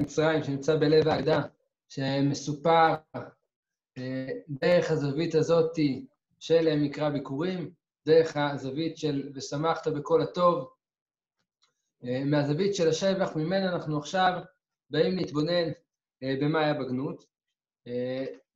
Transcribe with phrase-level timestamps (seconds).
[0.00, 1.42] מצרים שנמצא בלב האגדה,
[1.88, 2.94] שמסופר
[4.48, 6.06] דרך הזווית הזאתי
[6.40, 7.70] של מקרא ביקורים,
[8.06, 10.68] דרך הזווית של ושמחת בכל הטוב.
[12.24, 14.42] מהזווית של השבח, ממנה אנחנו עכשיו
[14.90, 15.70] באים להתבונן
[16.22, 17.24] במה היה בגנות.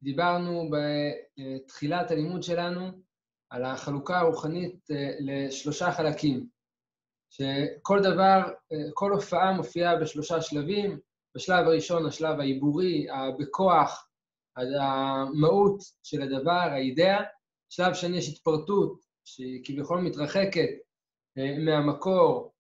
[0.03, 2.91] דיברנו בתחילת הלימוד שלנו
[3.51, 4.89] על החלוקה הרוחנית
[5.21, 6.49] לשלושה חלקים,
[7.31, 8.41] שכל דבר,
[8.95, 10.99] כל הופעה מופיעה בשלושה שלבים.
[11.37, 13.07] בשלב הראשון, השלב העיבורי,
[13.39, 14.09] בכוח,
[14.57, 17.23] המהות של הדבר, האידאה.
[17.69, 20.69] שלב שני, יש התפרטות, שהיא כביכול מתרחקת
[21.65, 22.53] מהמקור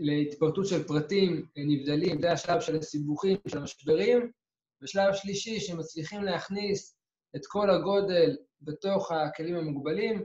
[0.00, 4.30] להתפרטות של פרטים נבדלים, זה השלב של הסיבוכים, של המשברים.
[4.82, 6.96] ושלב שלישי, שמצליחים להכניס
[7.36, 10.24] את כל הגודל בתוך הכלים המוגבלים,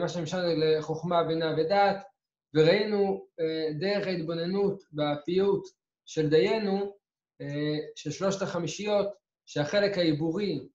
[0.00, 1.96] מה שנמשל לחוכמה, בינה ודעת,
[2.54, 3.26] וראינו
[3.80, 5.77] דרך ההתבוננות בפיוט
[6.08, 6.96] של דיינו,
[7.96, 9.08] של שלושת החמישיות,
[9.46, 10.68] שהחלק העיבורי,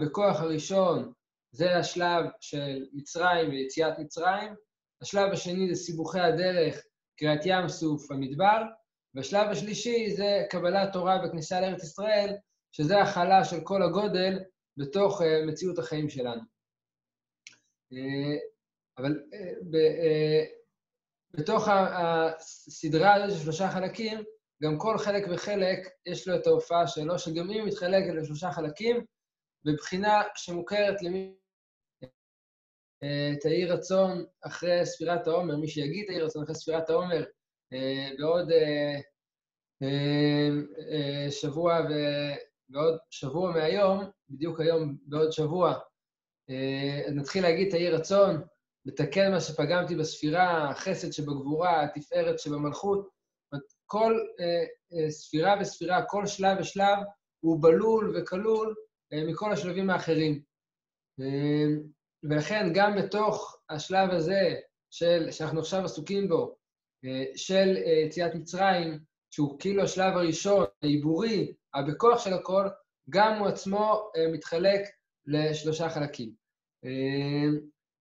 [0.00, 1.12] בכוח הראשון,
[1.50, 4.54] זה השלב של מצרים ויציאת מצרים,
[5.02, 6.82] השלב השני זה סיבוכי הדרך,
[7.18, 8.62] קריעת ים סוף, המדבר,
[9.14, 12.34] והשלב השלישי זה קבלת תורה וכניסה לארץ ישראל,
[12.72, 14.38] שזה הכלה של כל הגודל
[14.76, 16.42] בתוך מציאות החיים שלנו.
[18.98, 19.22] אבל
[21.30, 24.24] בתוך הסדרה הזאת של שלושה חלקים,
[24.62, 29.04] גם כל חלק וחלק יש לו את ההופעה שלו, שגם היא מתחלקת לשלושה חלקים,
[29.64, 31.34] בבחינה שמוכרת למי...
[33.40, 37.24] תהי רצון אחרי ספירת העומר, מי שיגיד תהי רצון אחרי ספירת העומר,
[38.18, 38.50] בעוד
[41.30, 41.92] שבוע ו...
[42.68, 45.78] בעוד שבוע מהיום, בדיוק היום, בעוד שבוע,
[47.14, 48.42] נתחיל להגיד תהי רצון,
[48.84, 53.15] לתקן מה שפגמתי בספירה, החסד שבגבורה, התפארת שבמלכות.
[53.86, 54.18] כל
[55.08, 56.98] ספירה וספירה, כל שלב ושלב,
[57.40, 58.74] הוא בלול וכלול
[59.12, 60.42] מכל השלבים האחרים.
[62.22, 64.54] ולכן גם בתוך השלב הזה,
[64.90, 66.56] של, שאנחנו עכשיו עסוקים בו,
[67.36, 68.98] של יציאת מצרים,
[69.30, 72.66] שהוא כאילו השלב הראשון, העיבורי, הבכוח של הכל,
[73.10, 74.80] גם הוא עצמו מתחלק
[75.26, 76.32] לשלושה חלקים.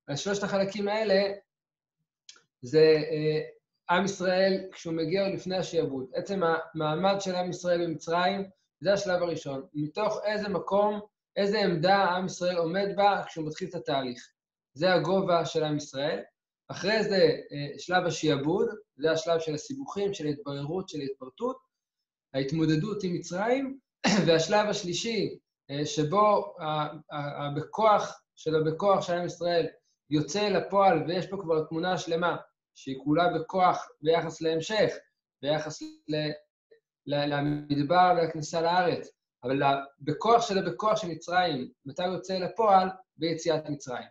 [0.08, 1.34] השלושת החלקים האלה
[2.62, 2.96] זה
[3.90, 6.06] עם ישראל כשהוא מגיע לפני השיעבוד.
[6.14, 9.66] עצם המעמד של עם ישראל במצרים, זה השלב הראשון.
[9.74, 11.00] מתוך איזה מקום,
[11.36, 14.28] איזה עמדה עם ישראל עומד בה כשהוא מתחיל את התהליך.
[14.74, 16.20] זה הגובה של עם ישראל.
[16.68, 17.30] אחרי זה
[17.78, 21.58] שלב השיעבוד, זה השלב של הסיבוכים, של ההתבררות, של ההתפרטות,
[22.34, 23.80] ההתמודדות עם מצרים,
[24.28, 25.38] והשלב השלישי,
[25.86, 26.56] שבו
[27.56, 29.68] בכוח של הבכוח של עם ישראל
[30.10, 32.36] יוצא לפועל, ויש פה כבר תמונה שלמה,
[32.76, 34.94] שהיא כולה בכוח ביחס להמשך,
[35.42, 35.84] ביחס
[37.06, 39.10] למדבר ולכניסה לארץ,
[39.44, 39.62] אבל
[40.02, 42.90] בכוח של הבכוח של מצרים, מתי הוא יוצא לפועל?
[43.18, 44.08] ביציאת מצרים.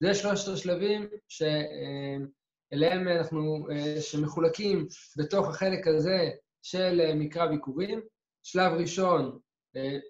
[0.00, 3.66] זה שלושת השלבים שאליהם אנחנו,
[4.00, 6.30] שמחולקים בתוך החלק הזה
[6.62, 8.00] של מקרא ביקורים.
[8.42, 9.38] שלב ראשון,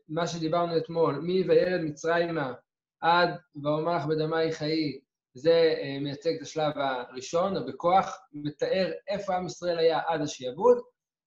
[0.08, 2.52] מה שדיברנו אתמול, מי וירד מצרימה
[3.00, 3.30] עד
[3.62, 5.00] ואומר לך בדמי חיי,
[5.34, 10.78] זה מייצג את השלב הראשון, הבכוח, מתאר איפה עם ישראל היה עד השיעבוד.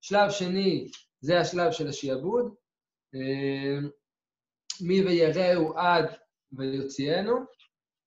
[0.02, 0.88] שלב שני,
[1.22, 2.54] זה השלב של השיעבוד.
[4.82, 6.06] מי ויראו עד
[6.52, 7.38] ויוציאנו,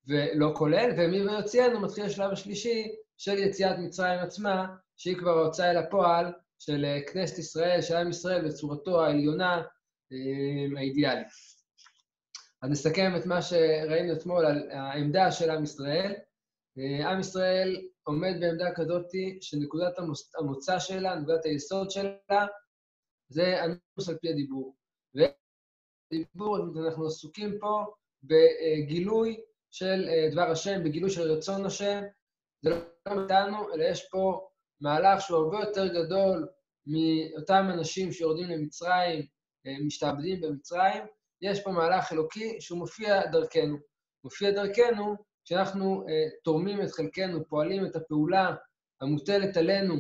[0.07, 5.77] ולא כולל, ומי ויוציאנו מתחיל השלב השלישי של יציאת מצרים עצמה, שהיא כבר ההוצאה אל
[5.77, 9.63] הפועל של כנסת ישראל, של עם ישראל בצורתו העליונה,
[10.77, 11.29] האידיאלית.
[12.63, 16.15] אז נסכם את מה שראינו אתמול על העמדה של עם ישראל.
[16.77, 19.07] עם ישראל עומד בעמדה כזאת
[19.41, 19.99] שנקודת
[20.39, 22.47] המוצא שלה, נקודת היסוד שלה,
[23.29, 24.77] זה אנוס על פי הדיבור.
[25.15, 27.85] ודיבור, אנחנו עסוקים פה
[28.23, 32.03] בגילוי של דבר השם, בגילוי של רצון השם.
[32.63, 34.49] זה לא מאיתנו, אלא יש פה
[34.81, 36.49] מהלך שהוא הרבה יותר גדול
[36.87, 39.27] מאותם אנשים שיורדים למצרים,
[39.87, 41.03] משתעבדים במצרים.
[41.43, 43.77] יש פה מהלך אלוקי שהוא מופיע דרכנו.
[44.25, 46.05] מופיע דרכנו כשאנחנו
[46.45, 48.55] תורמים את חלקנו, פועלים את הפעולה
[49.01, 49.97] המוטלת עלינו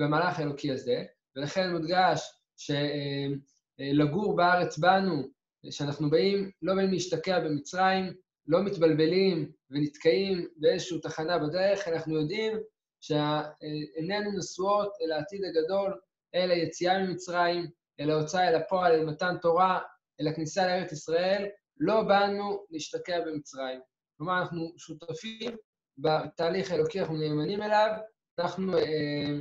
[0.00, 1.04] במהלך האלוקי הזה,
[1.36, 5.22] ולכן מודגש שלגור בארץ בנו,
[5.70, 8.12] שאנחנו באים, לא באים להשתקע במצרים,
[8.46, 12.58] לא מתבלבלים ונתקעים באיזושהי תחנה בדרך, אנחנו יודעים
[13.00, 16.00] שעינינו נשואות אל העתיד הגדול,
[16.34, 17.66] אל היציאה ממצרים,
[18.00, 19.80] אל ההוצאה אל הפועל, אל מתן תורה,
[20.20, 21.46] אל הכניסה לארץ ישראל,
[21.80, 23.80] לא באנו להשתקע במצרים.
[24.18, 25.56] כלומר, אנחנו שותפים
[25.98, 27.90] בתהליך האלוקי, אנחנו נאמנים אליו,
[28.38, 29.38] אנחנו אה,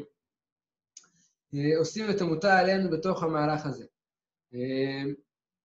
[1.55, 3.85] אה, עושים את המוטל עלינו בתוך המהלך הזה.
[4.53, 5.11] אה,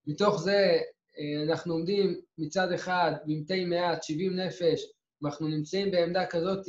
[0.07, 0.81] מתוך זה
[1.19, 4.83] אה, אנחנו עומדים מצד אחד במתי מעט, 70 נפש,
[5.25, 6.67] אנחנו נמצאים בעמדה כזאת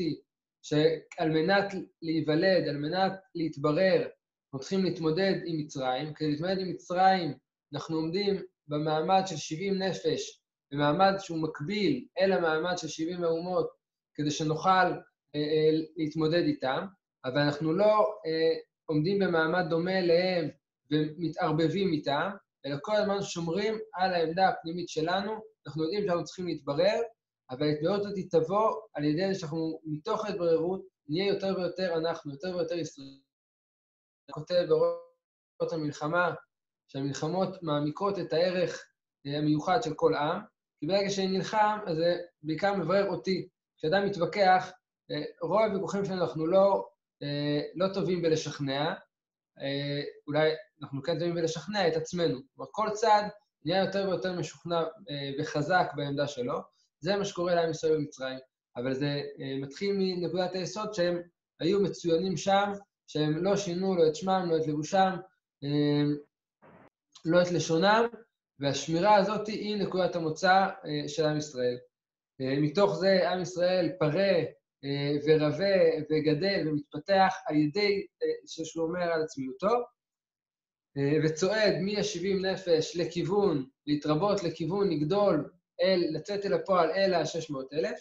[0.61, 6.13] שעל מנת להיוולד, על מנת להתברר, אנחנו צריכים להתמודד עם מצרים.
[6.13, 7.33] כדי להתמודד עם מצרים,
[7.73, 13.69] אנחנו עומדים במעמד של 70 נפש, במעמד שהוא מקביל אל המעמד של 70 האומות,
[14.13, 16.85] כדי שנוכל אה, אה, להתמודד איתם,
[17.25, 20.49] אבל אנחנו לא אה, עומדים במעמד דומה אליהם
[20.91, 22.29] ומתערבבים איתם,
[22.65, 25.31] אלא כל הזמן שומרים על העמדה הפנימית שלנו,
[25.67, 27.01] אנחנו יודעים שאנחנו צריכים להתברר,
[27.49, 32.55] אבל ההתבררות הזאת תבוא על ידי זה שאנחנו מתוך ההתבררות נהיה יותר ויותר אנחנו, יותר
[32.55, 33.19] ויותר ישראלים.
[34.31, 36.33] כותב באורות המלחמה,
[36.89, 38.85] שהמלחמות מעמיקות את הערך
[39.27, 40.39] אה, המיוחד של כל עם,
[40.79, 43.47] כי ברגע שאני נלחם, אז זה בעיקר מברר אותי.
[43.77, 44.71] כשאדם מתווכח,
[45.11, 46.87] אה, רוב הוויכוחים שלנו אנחנו לא,
[47.23, 48.93] אה, לא טובים בלשכנע,
[50.27, 50.51] אולי
[50.81, 52.39] אנחנו כן טובים בלשכנע את עצמנו.
[52.55, 53.23] כלומר, כל צד
[53.65, 54.83] נהיה יותר ויותר משוכנע
[55.39, 56.59] וחזק בעמדה שלו.
[56.99, 58.37] זה מה שקורה לעם ישראל במצרים.
[58.75, 59.21] אבל זה
[59.61, 61.21] מתחיל מנקודת היסוד שהם
[61.59, 62.71] היו מצוינים שם,
[63.07, 65.15] שהם לא שינו לא את שמם, לא את לבושם,
[67.25, 68.05] לא את לשונם,
[68.59, 71.77] והשמירה הזאת היא נקודת המוצא אה, של עם ישראל.
[72.41, 74.33] אה, מתוך זה עם ישראל פרה
[74.83, 75.75] אה, ורבה
[76.11, 78.05] וגדל ומתפתח על ידי
[78.45, 79.83] שהוא אומר על עצמיותו,
[81.23, 85.51] וצועד מ-70 נפש לכיוון, להתרבות לכיוון, לגדול,
[85.81, 87.97] אל, לצאת אל הפועל אל ה-600,000,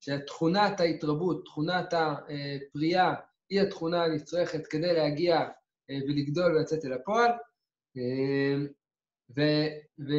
[0.00, 3.14] שתכונת ההתרבות, תכונת הפריאה,
[3.50, 5.48] היא התכונה הנצרכת כדי להגיע
[6.08, 7.30] ולגדול ולצאת אל הפועל.
[7.96, 9.40] ו,
[10.08, 10.12] ו,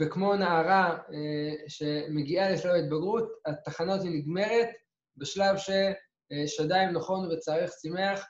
[0.00, 4.68] וכמו נערה אה, שמגיעה לשלב ההתבגרות, התחנה הזאת נגמרת
[5.16, 8.26] בשלב ששדיים נכון וצערך שימח,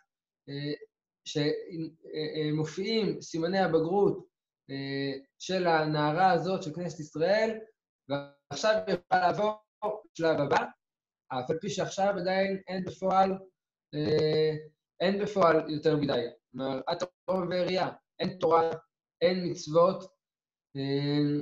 [0.48, 0.72] אה,
[1.28, 4.26] שמופיעים סימני הבגרות
[4.70, 7.58] אה, של הנערה הזאת של כנסת ישראל,
[8.08, 9.54] ועכשיו היא יכולה לעבור
[10.14, 10.64] לשלב הבא,
[11.28, 13.38] אף על פי שעכשיו עדיין אין בפועל,
[15.00, 16.26] אין בפועל יותר מדי.
[16.52, 17.88] כלומר, את רואה ועירייה,
[18.20, 18.70] אין תורה,
[19.20, 20.04] אין מצוות,
[20.76, 21.40] אמ,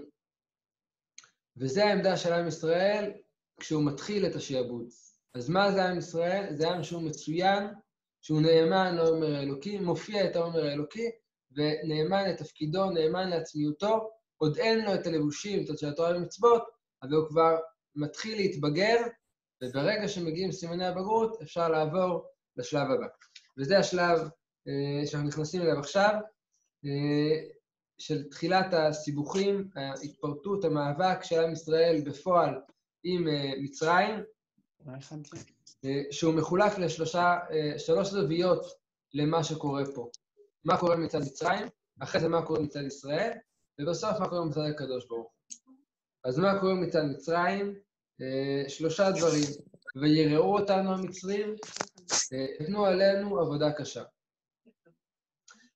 [1.56, 3.12] וזה העמדה של עם ישראל
[3.60, 4.86] כשהוא מתחיל את השעבוד.
[5.34, 6.56] אז מה זה עם ישראל?
[6.56, 7.64] זה עם שהוא מצוין,
[8.22, 11.10] שהוא נאמן לעומר האלוקי, מופיע את העומר האלוקי,
[11.52, 16.62] ונאמן לתפקידו, נאמן לעצמיותו, עוד אין לו את הלבושים, את התורה ומצוות,
[17.02, 17.56] אבל הוא כבר
[17.96, 18.96] מתחיל להתבגר,
[19.62, 23.06] וברגע שמגיעים סימני הבגרות, אפשר לעבור לשלב הבא.
[23.58, 24.18] וזה השלב
[24.68, 26.14] אה, שאנחנו נכנסים אליו עכשיו.
[26.86, 27.40] אה,
[27.98, 32.54] של תחילת הסיבוכים, ההתפרטות, המאבק של עם ישראל בפועל
[33.04, 34.14] עם אה, מצרים,
[35.84, 37.38] אה, שהוא מחולק לשלושה,
[37.78, 38.66] שלוש זוויות
[39.14, 40.08] למה שקורה פה.
[40.64, 41.66] מה קורה מצד מצרים,
[42.00, 43.32] אחרי זה מה קורה מצד ישראל,
[43.80, 45.68] ובסוף מה קורה מצד הקדוש ברוך הוא.
[46.24, 47.74] אז מה קורה מצד מצרים?
[48.68, 49.44] שלושה דברים.
[49.96, 51.54] ויראו אותנו המצרים,
[52.60, 54.02] יתנו עלינו עבודה קשה.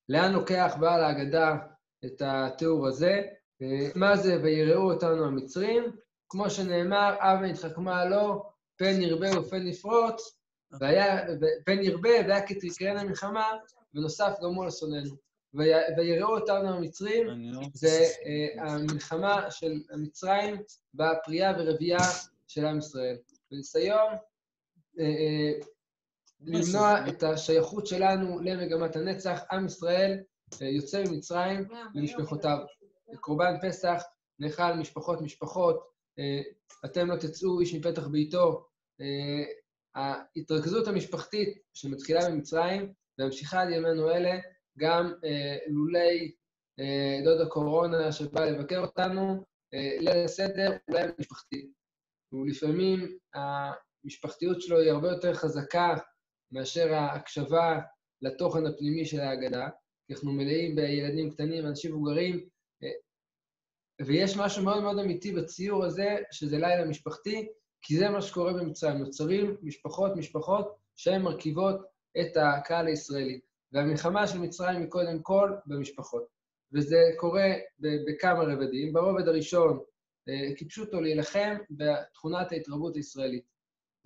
[0.09, 1.57] לאן לוקח בעל ההגדה
[2.05, 3.21] את התיאור הזה?
[3.95, 5.83] מה זה ויראו אותנו המצרים?
[6.29, 8.43] כמו שנאמר, אב נתחכמה לו,
[8.77, 10.37] פן ירבה ופן יפרוץ,
[10.79, 11.25] והיה,
[11.65, 13.45] פן ירבה והיה כתקרן המלחמה,
[13.93, 15.15] ונוסף גם הוא לשונאנו.
[15.97, 20.55] ויראו אותנו המצרים, לא זה uh, המלחמה של המצרים
[20.93, 21.99] בפריאה ורבייה
[22.47, 23.17] של עם ישראל.
[23.53, 25.65] uh, uh,
[26.41, 29.39] למנוע את השייכות שלנו למגמת הנצח.
[29.51, 30.19] עם ישראל
[30.61, 32.57] אה, יוצא ממצרים למשפחותיו.
[33.19, 34.03] קורבן פסח
[34.39, 36.41] נאכל משפחות משפחות, אה,
[36.85, 38.67] אתם לא תצאו איש מפתח ביתו.
[39.01, 39.43] אה,
[39.95, 44.39] ההתרכזות המשפחתית שמתחילה במצרים וממשיכה עד ימינו אלה,
[44.77, 45.13] גם
[45.67, 46.31] לולי
[47.23, 49.43] דוד הקורונה שבא לבקר אותנו,
[49.73, 51.71] ליל הסדר, אולי משפחתי.
[52.31, 55.95] ולפעמים המשפחתיות שלו היא הרבה יותר חזקה
[56.51, 57.79] מאשר ההקשבה
[58.21, 59.69] לתוכן הפנימי של ההגדה,
[60.07, 62.49] כי אנחנו מלאים בילדים קטנים, אנשים מבוגרים,
[62.83, 62.89] אה,
[64.05, 67.47] ויש משהו מאוד מאוד אמיתי בציור הזה, שזה לילה משפחתי,
[67.81, 68.97] כי זה מה שקורה במצרים.
[68.97, 71.81] נוצרים משפחות, משפחות, שהן מרכיבות
[72.21, 73.39] את הקהל הישראלי.
[73.71, 76.23] והמלחמה של מצרים היא קודם כל במשפחות.
[76.73, 78.93] וזה קורה בכמה רבדים.
[78.93, 79.79] ברובד הראשון,
[80.29, 83.43] אה, כפשוטו להילחם בתכונת ההתרבות הישראלית.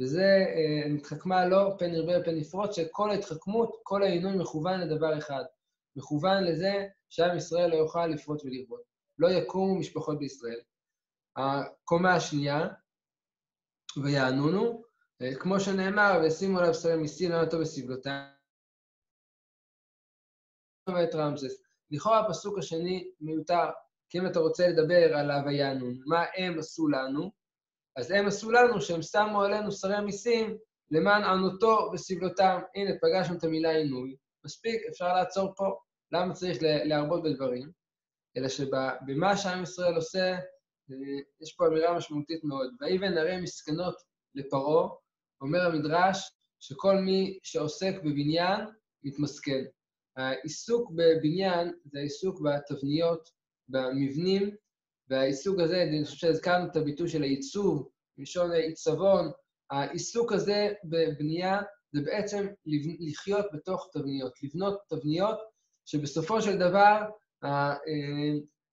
[0.01, 5.43] וזה אה, נתחכמה לו, פן ירבה ופן יפרוץ, שכל ההתחכמות, כל העינוי מכוון לדבר אחד.
[5.95, 8.81] מכוון לזה שעם ישראל לא יוכל לפרוץ ולרבות.
[9.19, 10.59] לא יקומו משפחות בישראל.
[11.35, 12.67] הקומה השנייה,
[14.03, 14.83] ויענונו,
[15.21, 18.33] אה, כמו שנאמר, וישימו עליו שרי מיסים, למה טוב בסבלותיהם.
[20.89, 21.61] ואת רמזס.
[21.91, 23.69] לכאורה הפסוק השני מיותר,
[24.09, 27.31] כי אם אתה רוצה לדבר על הוויאנו, מה הם עשו לנו,
[27.95, 30.57] אז הם עשו לנו שהם שמו עלינו שרי המיסים
[30.91, 32.59] למען ענותו וסבלותם.
[32.75, 34.15] הנה, פגשנו את המילה עינוי.
[34.45, 35.65] מספיק, אפשר לעצור פה.
[36.11, 37.71] למה צריך להרבות בדברים?
[38.37, 40.31] אלא שבמה שעם ישראל עושה,
[40.91, 42.73] אה, יש פה אמירה משמעותית מאוד.
[42.81, 43.95] ויבן הרי מסכנות
[44.35, 44.89] לפרעה,
[45.41, 48.59] אומר המדרש, שכל מי שעוסק בבניין
[49.03, 49.63] מתמסכן.
[50.17, 53.29] העיסוק בבניין זה העיסוק בתבניות,
[53.69, 54.55] במבנים,
[55.09, 59.31] והעיסוק הזה, אני חושב שהזכרנו את הביטוי של העיצוב, מלשון עיצבון,
[59.71, 61.61] העיסוק הזה בבנייה
[61.93, 62.47] זה בעצם
[62.99, 65.39] לחיות בתוך תבניות, לבנות תבניות
[65.85, 67.01] שבסופו של דבר
[67.43, 67.73] אה,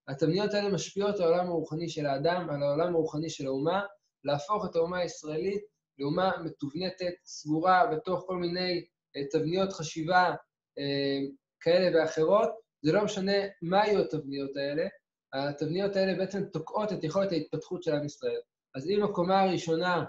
[0.09, 3.83] התבניות האלה משפיעות על העולם הרוחני של האדם, על העולם הרוחני של האומה,
[4.25, 5.63] להפוך את האומה הישראלית
[5.99, 8.85] לאומה מתובנתת, סגורה בתוך כל מיני
[9.17, 10.35] אה, תבניות חשיבה
[10.79, 11.19] אה,
[11.61, 12.51] כאלה ואחרות.
[12.83, 13.33] זה לא משנה
[13.63, 14.87] מה יהיו התבניות האלה,
[15.33, 18.41] התבניות האלה בעצם תוקעות את יכולת ההתפתחות של עם ישראל.
[18.75, 20.05] אז אם הקומה הראשונה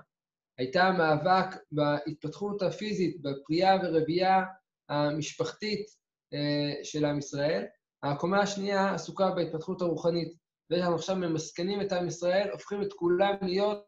[0.58, 4.44] הייתה מאבק בהתפתחות הפיזית, בפריאה ורבייה
[4.90, 5.86] המשפחתית
[6.34, 7.66] אה, של עם ישראל,
[8.04, 10.42] הקומה השנייה עסוקה בהתפתחות הרוחנית.
[10.70, 13.86] ואנחנו עכשיו ממסכנים את עם ישראל, הופכים את כולם להיות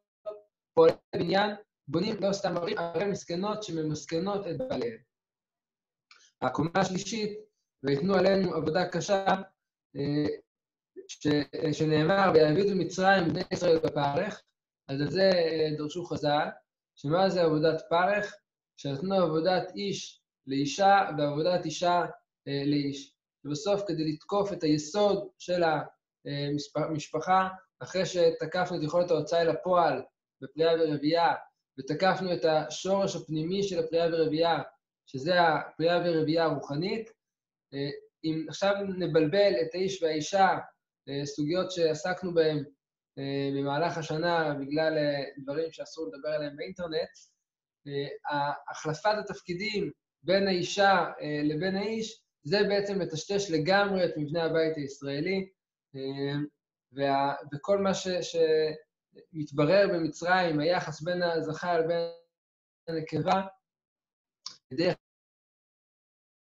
[0.73, 1.51] פועלי בניין,
[1.87, 4.97] בונים לא סתם ערים, ערי מסכנות שממסכנות את בעליהם.
[6.41, 7.39] הקומה השלישית,
[7.83, 9.25] ויתנו עלינו עבודה קשה,
[9.95, 10.35] אה,
[11.21, 11.27] ש,
[11.71, 14.41] שנאמר, ויעבידו מצרים בני ישראל בפרך,
[14.87, 16.47] אז על זה אה, דרשו חז"ל,
[16.95, 18.35] שמה זה עבודת פרך?
[18.77, 22.05] שנתנו עבודת איש לאישה ועבודת אישה
[22.47, 23.13] אה, לאיש.
[23.45, 25.63] ובסוף, כדי לתקוף את היסוד של
[26.75, 30.01] המשפחה, אחרי שתקפנו את יכולת ההוצאה אל הפועל
[30.41, 31.33] בפריאה ורבייה,
[31.79, 34.61] ותקפנו את השורש הפנימי של הפריאה ורבייה,
[35.05, 37.09] שזה הפריאה ורבייה הרוחנית,
[37.73, 37.89] אה,
[38.23, 40.57] אם עכשיו נבלבל את האיש והאישה,
[41.25, 42.63] סוגיות שעסקנו בהן
[43.17, 44.93] אה, במהלך השנה בגלל
[45.37, 47.09] דברים שאסור לדבר עליהם באינטרנט,
[48.71, 49.91] החלפת התפקידים
[50.23, 51.05] בין האישה
[51.43, 55.49] לבין האיש, זה בעצם מטשטש לגמרי את מבנה הבית הישראלי,
[56.91, 62.09] וה, וכל מה ש, שמתברר במצרים, היחס בין הזכר לבין
[62.87, 63.41] הנקבה,
[64.73, 64.95] דרך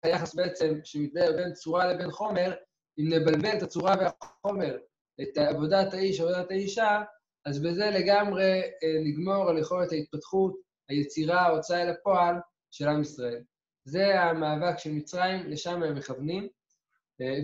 [0.04, 2.54] היחס בעצם שמתברר בין צורה לבין חומר,
[3.00, 4.78] אם נבלבל את הצורה והחומר,
[5.22, 7.02] את עבודת האיש, עבודת האישה,
[7.46, 8.62] אז בזה לגמרי
[9.06, 10.56] נגמור על יכולת ההתפתחות,
[10.90, 12.36] היצירה, ההוצאה אל הפועל
[12.72, 13.44] של עם ישראל.
[13.84, 16.48] זה המאבק של מצרים, לשם הם מכוונים.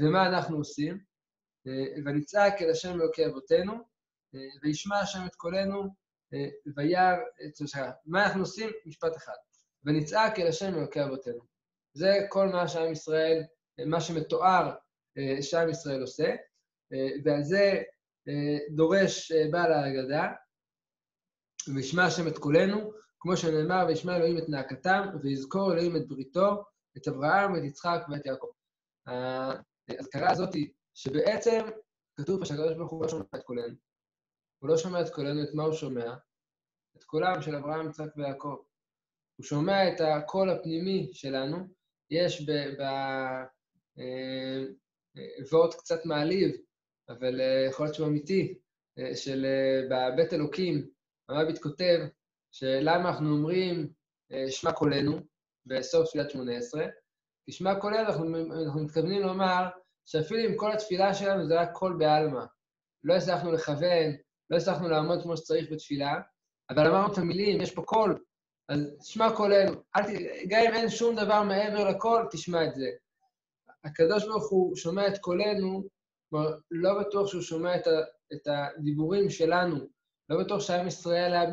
[0.01, 0.99] ומה אנחנו עושים?
[2.05, 3.73] ונצעק אל השם אלוקי אבותינו,
[4.63, 5.83] וישמע השם את קולנו,
[6.75, 7.15] וירא...
[8.05, 8.69] מה אנחנו עושים?
[8.85, 9.33] משפט אחד.
[9.83, 11.39] ונצעק אל השם אלוקי אבותינו.
[11.93, 13.43] זה כל מה שעם ישראל,
[13.85, 14.75] מה שמתואר
[15.41, 16.35] שעם ישראל עושה,
[17.23, 17.83] ועל זה
[18.75, 20.27] דורש בעל ההגדה,
[21.75, 26.63] וישמע השם את קולנו, כמו שנאמר, וישמע אלוהים את נאקתם, ויזכור אלוהים את בריתו,
[26.97, 28.47] את אברהם, את יצחק ואת יעקב.
[29.89, 31.65] האזכרה הזאת היא שבעצם
[32.15, 33.75] כתוב פה שהקדוש ברוך הוא לא שומע את קולנו.
[34.59, 36.15] הוא לא שומע את קולנו, את מה הוא שומע?
[36.97, 38.55] את קולם של אברהם, יצחק ויעקב.
[39.35, 41.57] הוא שומע את הקול הפנימי שלנו,
[42.11, 43.47] יש בוורט
[45.17, 46.55] אה, קצת מעליב,
[47.09, 48.57] אבל אה, יכול להיות שהוא אמיתי,
[48.99, 49.45] אה, של
[49.89, 50.89] בבית אלוקים,
[51.29, 51.99] הרביט כותב
[52.51, 53.93] שלמה אנחנו אומרים
[54.49, 55.19] שמע קולנו
[55.65, 56.85] בסוף תפילת שמונה עשרה,
[57.45, 59.69] כי שמע קולנו אנחנו, אנחנו מתכוונים לומר
[60.05, 62.45] שאפילו עם כל התפילה שלנו זה רק קול בעלמא.
[63.03, 64.15] לא הצלחנו לכוון,
[64.49, 66.19] לא הצלחנו לעמוד כמו שצריך בתפילה,
[66.69, 68.23] אבל אמרנו את המילים, יש פה קול,
[68.69, 69.71] אז תשמע קולנו.
[70.47, 72.89] גם אם אין שום דבר מעבר לקול, תשמע את זה.
[73.83, 75.83] הקדוש ברוך הוא שומע את קולנו,
[76.29, 77.91] כלומר, לא בטוח שהוא שומע את, ה,
[78.33, 79.75] את הדיבורים שלנו,
[80.29, 81.51] לא בטוח שעם ישראל היה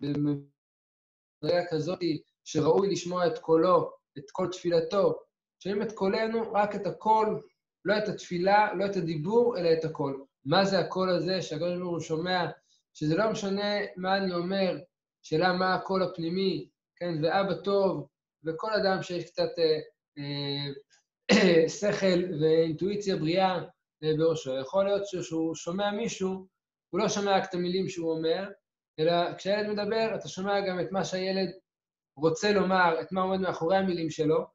[0.00, 1.98] במדרגה כזאת
[2.44, 5.18] שראוי לשמוע את קולו, את כל תפילתו.
[5.62, 7.42] שומעים את קולנו, רק את הקול,
[7.84, 10.24] לא את התפילה, לא את הדיבור, אלא את הקול.
[10.44, 12.46] מה זה הקול הזה שהקדוש ברוך הוא שומע,
[12.94, 14.78] שזה לא משנה מה אני אומר,
[15.22, 18.08] שאלה מה הקול הפנימי, כן, ואבא טוב,
[18.44, 19.78] וכל אדם שיש קצת אה,
[20.18, 20.72] אה,
[21.80, 23.58] שכל ואינטואיציה בריאה
[24.04, 24.58] אה, בראשו.
[24.60, 26.46] יכול להיות שכשהוא שומע מישהו,
[26.90, 28.48] הוא לא שומע רק את המילים שהוא אומר,
[28.98, 31.48] אלא כשהילד מדבר, אתה שומע גם את מה שהילד
[32.16, 34.46] רוצה לומר, את מה עומד מאחורי המילים שלו,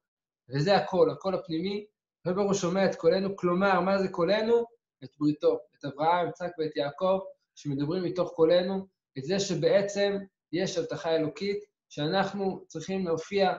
[0.49, 1.85] וזה הקול, הקול הפנימי.
[2.27, 4.65] וברור הוא שומע את קולנו, כלומר, מה זה קולנו?
[5.03, 7.19] את בריתו, את אברהם, יצחק ואת יעקב,
[7.55, 8.87] שמדברים מתוך קולנו,
[9.17, 10.17] את זה שבעצם
[10.51, 13.53] יש הבטחה אלוקית, שאנחנו צריכים להופיע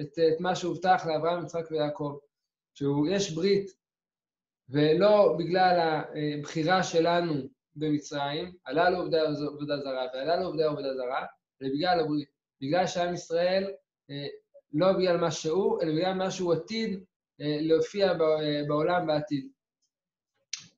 [0.00, 2.18] את, את מה שהובטח לאברהם, יצחק ויעקב.
[2.74, 3.70] שיש ברית,
[4.68, 6.02] ולא בגלל
[6.38, 7.34] הבחירה שלנו
[7.76, 11.26] במצרים, הללו עובדי עבודה זרה והללו עובדי עבודה זרה,
[11.62, 12.28] אלא בגלל הברית.
[12.62, 13.70] בגלל שעם ישראל,
[14.72, 17.04] לא בגלל מה שהוא, אלא בגלל מה שהוא עתיד
[17.38, 18.12] להופיע
[18.68, 19.48] בעולם בעתיד.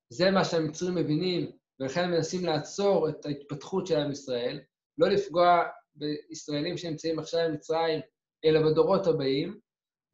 [0.09, 4.61] זה מה שהמצרים מבינים, ולכן מנסים לעצור את ההתפתחות של עם ישראל,
[4.99, 5.63] לא לפגוע
[5.95, 8.01] בישראלים שנמצאים עכשיו במצרים,
[8.45, 9.61] אלא בדורות הבאים,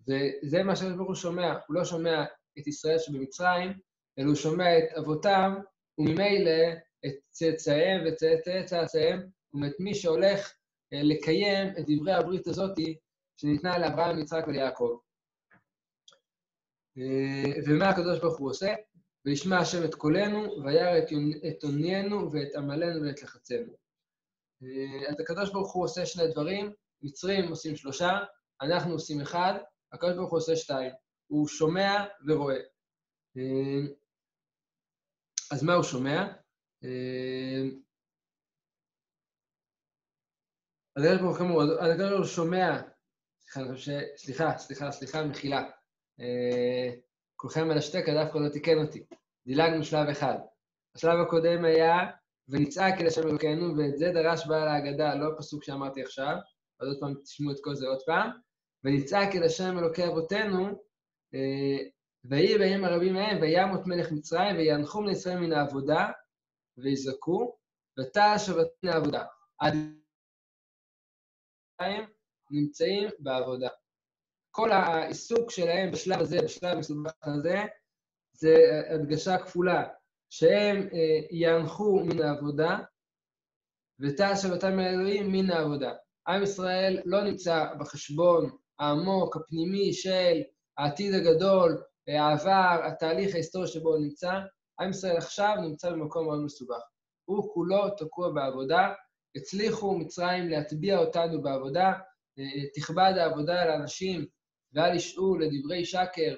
[0.09, 1.53] וזה מה שהקדוש ברוך הוא שומע.
[1.67, 2.25] הוא לא שומע
[2.59, 3.73] את ישראל שבמצרים,
[4.19, 5.55] אלא הוא שומע את אבותם,
[5.99, 6.73] וממילא
[7.07, 9.29] את צאצאיהם וצאצאי צאצאיהם,
[9.62, 10.55] ואת מי שהולך
[10.93, 12.97] לקיים את דברי הברית הזאתי
[13.41, 14.99] שניתנה לאברהם, יצחק וליעקב.
[17.67, 18.75] ומה הקדוש ברוך הוא עושה?
[19.25, 20.99] וישמע השם את קולנו, וירא
[21.49, 23.73] את עוניינו ואת עמלנו ואת לחצנו.
[25.09, 26.73] אז הקדוש ברוך הוא עושה שני דברים,
[27.03, 28.11] מצרים עושים שלושה,
[28.62, 29.55] אנחנו עושים אחד,
[29.92, 30.92] הקדוש ברוך הוא עושה שתיים.
[31.26, 32.61] הוא שומע ורואה.
[35.52, 36.26] אז מה הוא שומע?
[40.97, 42.83] אז הקדוש ברוך הוא שומע,
[44.16, 45.71] סליחה, סליחה, סליחה, מחילה.
[47.37, 49.07] כולכם על השתק, אחד לא תיקן אותי.
[49.47, 50.38] דילגנו שלב אחד.
[50.95, 51.92] השלב הקודם היה,
[52.49, 56.35] ונצעק אל השם אלוקינו, ואת זה דרש בעל ההגדה, לא הפסוק שאמרתי עכשיו,
[56.80, 58.30] אז עוד פעם תשמעו את כל זה עוד פעם.
[58.85, 60.67] ונצעק אל השם אלוקי אבותינו,
[62.25, 66.11] ויהי בימים הרבים מהם, וימות מלך מצרים, וינחום לישראל מן העבודה,
[66.79, 67.57] ויזעקו,
[67.99, 69.25] ותעש שבתים מן העבודה.
[69.59, 69.75] עד
[72.51, 73.69] נמצאים בעבודה.
[74.51, 77.57] כל העיסוק שלהם בשלב הזה, בשלב המסובך הזה,
[78.33, 78.55] זה
[78.95, 79.89] הדגשה כפולה,
[80.31, 80.89] שהם
[81.31, 82.79] יאנחו מן העבודה,
[84.01, 85.95] ותעש שבתם מהאלוהים מן העבודה.
[86.29, 90.43] עם ישראל לא נמצא בחשבון העמוק, הפנימי של
[90.79, 94.41] העתיד הגדול, העבר, התהליך ההיסטורי שבו הוא נמצא.
[94.81, 96.83] עם ישראל עכשיו נמצא במקום מאוד מסובך.
[97.25, 98.93] הוא כולו תקוע בעבודה.
[99.37, 101.93] הצליחו מצרים להטביע אותנו בעבודה,
[102.75, 104.27] תכבד העבודה על האנשים
[104.73, 106.35] ואל ישעו לדברי שקר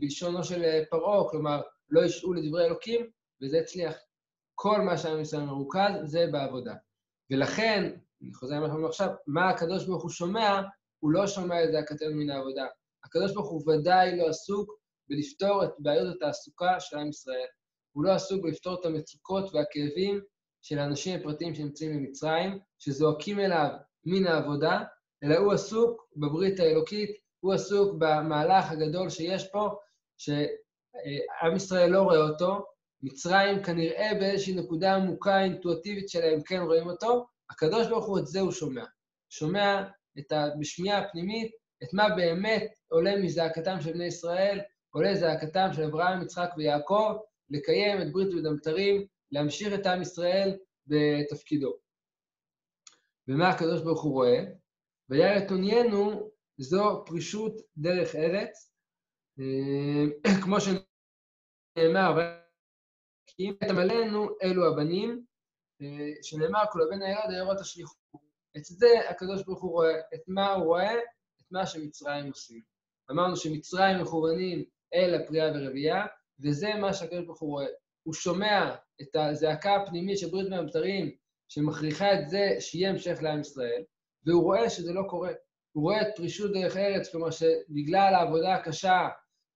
[0.00, 3.10] בלשונו של פרעה, כלומר, לא ישעו לדברי אלוקים,
[3.42, 3.96] וזה הצליח.
[4.54, 6.74] כל מה שעם ישראל מרוכז זה בעבודה.
[7.30, 10.60] ולכן, אני חוזר למה שאמרנו עכשיו, מה הקדוש ברוך הוא שומע,
[11.00, 12.66] הוא לא שומע את זעקתנו מן העבודה.
[13.04, 17.46] הקדוש ברוך הוא ודאי לא עסוק בלפתור את בעיות התעסוקה של עם ישראל.
[17.92, 20.20] הוא לא עסוק בלפתור את המצוקות והכאבים
[20.62, 23.68] של האנשים הפרטיים שנמצאים במצרים, שזועקים אליו
[24.04, 24.82] מן העבודה,
[25.24, 29.68] אלא הוא עסוק בברית האלוקית, הוא עסוק במהלך הגדול שיש פה,
[30.18, 32.64] שעם ישראל לא רואה אותו,
[33.02, 38.40] מצרים כנראה באיזושהי נקודה עמוקה, אינטואטיבית שלהם כן רואים אותו, הקדוש ברוך הוא את זה
[38.40, 38.84] הוא שומע.
[39.30, 39.82] שומע
[40.18, 40.46] את ה...
[40.60, 46.50] בשמיעה הפנימית, את מה באמת עולה מזעקתם של בני ישראל, עולה זעקתם של אברהם, יצחק
[46.56, 47.16] ויעקב,
[47.50, 51.72] לקיים את ברית ודמתרים, להמשיך את עם ישראל בתפקידו.
[53.28, 54.44] ומה הקדוש ברוך הוא רואה?
[55.08, 58.72] וירא את עוניינו זו פרישות דרך ארץ,
[60.44, 62.40] כמו שנאמר,
[63.26, 65.24] כי אם תמלאנו אלו הבנים,
[66.22, 67.94] שנאמר כל הבן הילד הירות השליחו.
[68.58, 69.98] את זה הקדוש ברוך הוא רואה.
[70.14, 70.94] את מה הוא רואה?
[70.94, 72.62] את מה שמצרים עושים.
[73.10, 76.06] אמרנו שמצרים מכוונים אל הפריאה ורבייה,
[76.40, 77.66] וזה מה שהקדוש ברוך הוא רואה.
[78.02, 81.10] הוא שומע את הזעקה הפנימית של ברית והמתרים,
[81.48, 83.82] שמכריחה את זה שיהיה המשך לעם ישראל,
[84.26, 85.32] והוא רואה שזה לא קורה.
[85.72, 89.08] הוא רואה את פרישות דרך ארץ, כלומר שבגלל העבודה הקשה,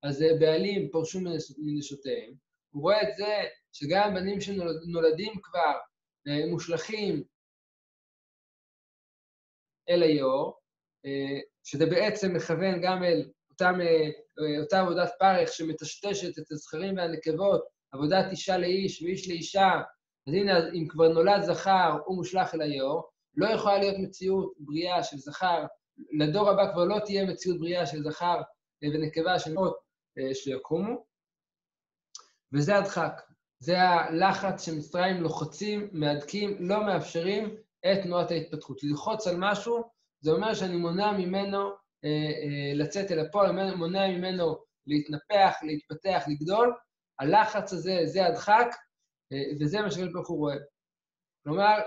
[0.03, 1.19] אז בעלים פרשו
[1.59, 2.35] מנשותיהם.
[2.71, 3.35] הוא רואה את זה
[3.73, 5.73] שגם בנים שנולדים כבר
[6.51, 7.23] מושלכים
[9.89, 10.59] אל היאור,
[11.65, 13.79] שזה בעצם מכוון גם אל אותם,
[14.63, 19.71] אותה עבודת פרך שמטשטשת את הזכרים והנקבות, עבודת אישה לאיש ואיש לאישה,
[20.29, 25.03] אז הנה, אם כבר נולד זכר, הוא מושלך אל היאור, לא יכולה להיות מציאות בריאה
[25.03, 25.65] של זכר,
[26.13, 28.41] לדור הבא כבר לא תהיה מציאות בריאה של זכר
[28.83, 29.77] ונקבה של מות
[30.33, 31.05] שיקומו,
[32.53, 33.23] וזה הדחק.
[33.59, 38.83] זה הלחץ שמצרים לוחצים, מהדקים, לא מאפשרים את תנועת ההתפתחות.
[38.83, 39.83] ללחוץ על משהו,
[40.21, 41.71] זה אומר שאני מונע ממנו
[42.05, 46.75] אה, אה, לצאת אל הפועל, מונע ממנו להתנפח, להתפתח, לגדול.
[47.19, 48.67] הלחץ הזה, זה הדחק,
[49.33, 50.57] אה, וזה מה שקדוש ברוך הוא רואה.
[51.45, 51.79] כלומר,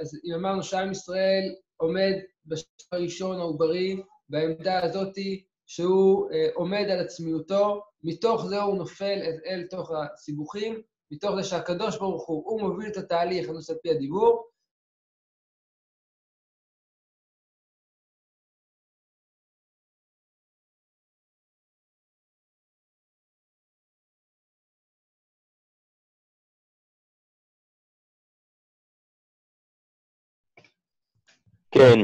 [0.00, 2.12] אז אם אמרנו שעם ישראל עומד
[2.46, 9.66] בשלב הראשון העוברי, בעמדה הזאתי, שהוא עומד על עצמיותו, מתוך זה הוא נופל אל, אל
[9.70, 14.50] תוך הסיבוכים, מתוך זה שהקדוש ברוך הוא, הוא מוביל את התהליך, הנושא פי הדיבור,
[31.74, 31.98] כן.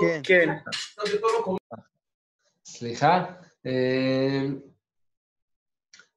[0.00, 0.20] כן.
[0.24, 0.48] כן.
[2.64, 3.24] סליחה.
[3.66, 4.42] אה,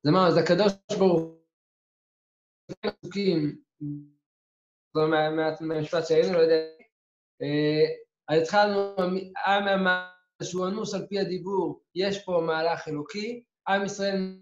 [0.03, 1.37] אז אמרנו, אז הקדוש ברוך הוא,
[2.81, 3.61] פסוקים,
[4.95, 6.55] זה מה- מה- מהמשפט שהיינו, לא יודע,
[7.41, 7.83] אה,
[8.29, 8.95] אז התחלנו,
[9.47, 10.09] עם אמר
[10.43, 14.39] שהוא אנוס על פי הדיבור, יש פה מהלך אלוקי, עם ישראל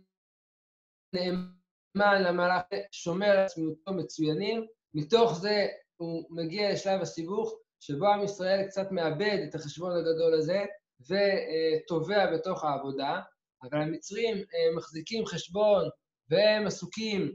[1.13, 8.67] נאמן למהלך, שומר על עצמיותו מצוינים, מתוך זה הוא מגיע לשלב הסיבוך, שבו עם ישראל
[8.67, 10.65] קצת מאבד את החשבון הגדול הזה,
[11.01, 13.19] וטובע בתוך העבודה,
[13.63, 15.89] אבל המצרים אה, מחזיקים חשבון
[16.29, 17.33] והם עסוקים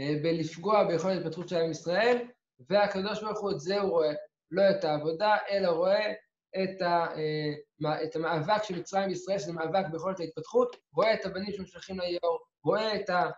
[0.00, 2.18] אה, בלפגוע ביכולת ההתפתחות של עם ישראל,
[2.70, 4.12] והקדוש ברוך הוא את זה הוא רואה,
[4.50, 6.12] לא את העבודה, אלא רואה
[6.62, 11.52] את, ה, אה, את המאבק של מצרים וישראל, שזה מאבק ביכולת ההתפתחות, רואה את הבנים
[11.52, 13.30] שמשלחים ליאור, רואה את ה...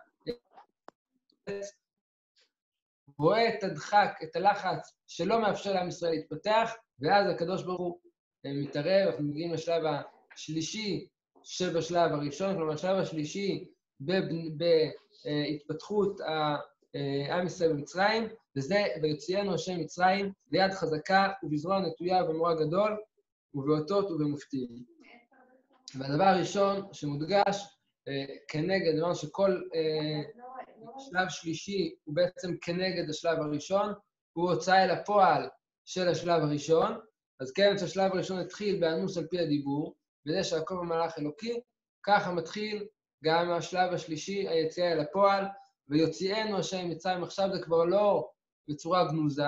[3.21, 7.99] רואה את הדחק, את הלחץ שלא מאפשר לעם ישראל להתפתח, ואז הקדוש ברוך הוא
[8.45, 9.83] אה, מתערב, אנחנו מגיעים לשלב
[10.35, 11.07] השלישי
[11.43, 13.65] שבשלב הראשון, כלומר, השלב השלישי
[15.19, 16.55] בהתפתחות אה,
[17.35, 22.97] עם ישראל במצרים, וזה ויוציאנו השם מצרים ביד חזקה ובזרוע נטויה ובמורא גדול
[23.53, 24.67] ובאותות ובמופתים.
[25.99, 29.61] והדבר הראשון שמודגש אה, כנגד, אמרנו שכל
[30.97, 33.93] שלב שלישי הוא בעצם כנגד השלב הראשון,
[34.33, 35.49] הוא הוצאה אל הפועל
[35.85, 36.99] של השלב הראשון.
[37.39, 41.59] אז כן, שהשלב הראשון התחיל באנוס על פי הדיבור, בזה שיעקב המלאך אלוקי,
[42.03, 42.87] ככה מתחיל
[43.23, 45.45] גם השלב השלישי, היציאה אל הפועל,
[45.89, 47.23] ויוציאנו השם מצרים.
[47.23, 48.29] עכשיו זה כבר לא
[48.67, 49.43] בצורה גנוזה,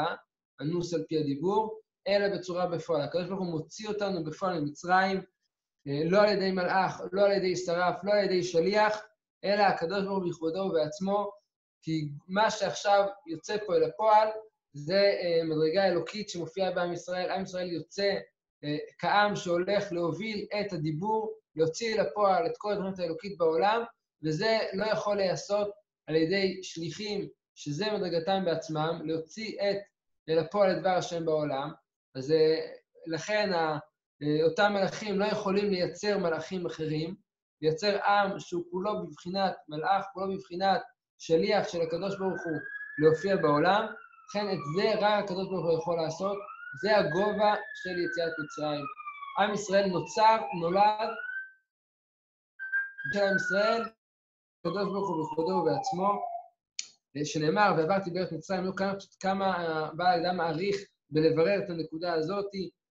[0.62, 3.01] אנוס על פי הדיבור, אלא בצורה בפועל.
[3.01, 5.21] הקדוש ברוך הוא מוציא אותנו בפועל ממצרים,
[5.88, 9.01] אה, לא על ידי מלאך, לא על ידי שרף, לא על ידי שליח,
[9.43, 11.32] אלא הקדוש ברוך הוא בכבודו ובעצמו,
[11.82, 14.27] כי מה שעכשיו יוצא פה אל הפועל
[14.73, 17.32] זה אה, מדרגה אלוקית שמופיעה בעם ישראל.
[17.32, 18.15] עם ישראל יוצא
[18.63, 23.84] אה, כעם שהולך להוביל את הדיבור, להוציא הפועל את כל הדמות האלוקית בעולם,
[24.23, 25.71] וזה לא יכול להיעשות
[26.08, 29.77] על ידי שליחים, שזה מדרגתם בעצמם, להוציא את
[30.29, 31.71] אל הפועל את דבר השם בעולם.
[32.15, 32.60] אז אה,
[33.08, 33.49] לכן
[34.43, 37.15] אותם מלאכים לא יכולים לייצר מלאכים אחרים,
[37.63, 40.82] לייצר עם שהוא כולו בבחינת מלאך, כולו בבחינת
[41.17, 42.58] שליח של הקדוש ברוך הוא
[42.97, 43.86] להופיע בעולם,
[44.30, 46.38] לכן את זה רק הקדוש ברוך הוא יכול לעשות,
[46.82, 48.86] זה הגובה של יציאת מצרים.
[49.39, 51.10] עם ישראל נוצר, נולד,
[53.13, 53.82] של עם ישראל,
[54.60, 56.10] הקדוש ברוך הוא בכבודו ובעצמו,
[57.17, 60.76] אה, שנאמר, ועברתי בארץ מצרים, לא כמה, כמה הבעל אדם מעריך
[61.10, 62.83] בלברר את הנקודה הזאתי, אה,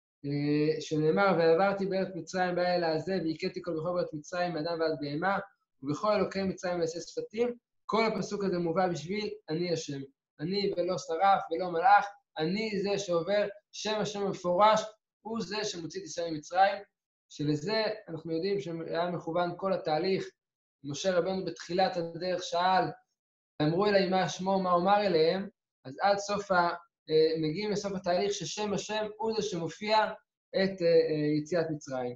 [0.80, 5.40] שנאמר, ועברתי בארץ מצרים אל הזה, והכיתי כל בכל בארץ מצרים, מאדם ועד בהמה,
[5.82, 7.56] ובכל אלוקי מצרים ועשה שפתים.
[7.86, 10.02] כל הפסוק הזה מובא בשביל אני השם.
[10.40, 12.06] אני ולא שרף ולא מלאך,
[12.38, 14.82] אני זה שעובר, שם השם המפורש,
[15.22, 16.84] הוא זה שמוציא את ישראל ממצרים,
[17.30, 20.26] שלזה אנחנו יודעים שהיה מכוון כל התהליך.
[20.84, 22.84] משה רבנו בתחילת הדרך שאל,
[23.62, 25.50] אמרו אליי מה שמו, מה אומר אליהם,
[25.86, 26.52] אז עד סוף.
[26.52, 26.74] אה,
[27.42, 29.98] מגיעים לסוף התהליך ששם השם הוא זה שמופיע
[30.56, 32.16] את אה, אה, יציאת מצרים.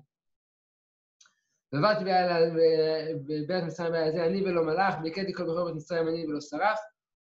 [1.74, 2.04] ועברתי
[3.28, 6.80] בבית מצרים בעיה זה, אני ולא מלאך, והכיתי כל בכל בית מצרים אני ולא שרף,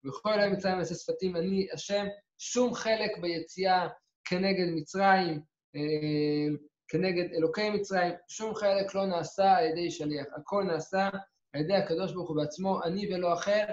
[0.05, 2.07] וכל אלה מצרים ועשה שפתים אני השם,
[2.39, 3.89] שום חלק ביציאה
[4.25, 5.41] כנגד מצרים,
[5.77, 6.57] אה,
[6.89, 11.09] כנגד אלוקי מצרים, שום חלק לא נעשה על ידי שליח, הכל נעשה
[11.53, 13.65] על ידי הקדוש ברוך הוא בעצמו, אני ולא אחר,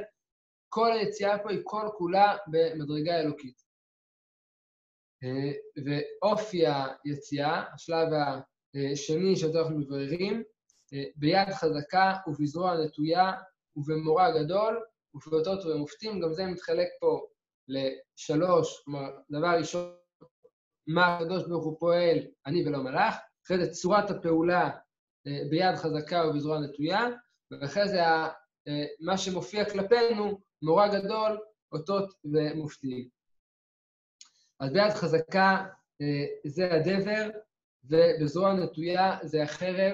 [0.69, 3.62] כל היציאה פה היא כל כולה במדרגה אלוקית.
[5.24, 5.52] אה,
[5.86, 8.08] ואופי היציאה, השלב
[8.92, 10.44] השני שאותו אנחנו מבררים,
[10.94, 13.32] אה, ביד חזקה ובזרוע נטויה
[13.76, 14.84] ובמורא גדול
[15.14, 17.28] ובאותות ובמופתים, גם זה מתחלק פה
[17.68, 19.96] לשלוש, כלומר, דבר ראשון,
[20.88, 24.70] מה הקדוש ברוך הוא פועל, אני ולא מלאך, אחרי זה צורת הפעולה
[25.28, 27.08] אה, ביד חזקה ובזרוע נטויה,
[27.52, 28.00] ואחרי זה
[29.00, 31.38] מה שמופיע כלפינו, מורא גדול,
[31.72, 33.12] אותות ומופתים.
[34.63, 35.65] אז ביד חזקה
[36.02, 37.30] אה, זה הדבר,
[37.84, 39.93] ובזרוע נטויה זה החרב.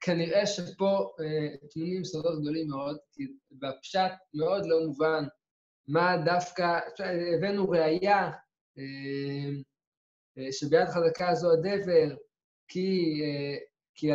[0.00, 5.24] כנראה שפה אה, טמונים סודות גדולים מאוד, כי בפשט מאוד לא מובן
[5.88, 6.78] מה דווקא,
[7.36, 8.30] הבאנו ראייה
[8.78, 9.50] אה,
[10.38, 12.16] אה, שביד חזקה זו הדבר,
[12.68, 13.56] כי, אה,
[13.94, 14.10] כי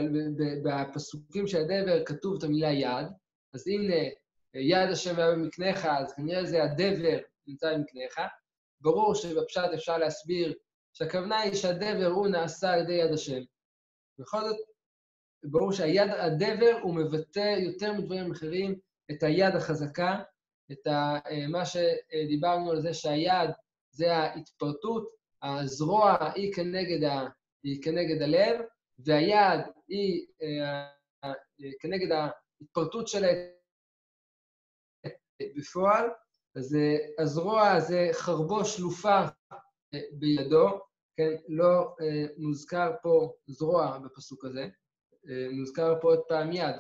[0.64, 3.08] בפסוקים של הדבר כתוב את המילה יד,
[3.54, 4.10] אז הנה,
[4.54, 8.20] יד השם היה במקניך, אז כנראה זה הדבר נמצא במקניך.
[8.82, 10.54] ברור שבפשט אפשר להסביר
[10.94, 13.42] שהכוונה היא שהדבר הוא נעשה על ידי יד השם.
[14.20, 14.58] בכל זאת,
[15.44, 18.80] ברור שהיד, הדבר הוא מבטא יותר מדברים אחרים
[19.12, 20.24] את היד החזקה,
[20.72, 23.50] את ה, מה שדיברנו על זה שהיד
[23.92, 25.10] זה ההתפרטות,
[25.42, 27.28] הזרוע היא כנגד, ה,
[27.64, 28.62] היא כנגד הלב,
[29.00, 31.34] והיד היא אה,
[31.80, 33.36] כנגד ההתפרטות שלהם
[35.58, 36.10] בפועל.
[36.56, 36.78] אז
[37.20, 39.22] הזרוע זה חרבו שלופה
[40.12, 40.80] בידו,
[41.18, 41.32] כן?
[41.48, 41.96] לא
[42.38, 44.68] מוזכר פה זרוע בפסוק הזה,
[45.52, 46.76] מוזכר פה עוד פעם יד.